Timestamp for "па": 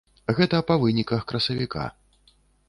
0.69-0.77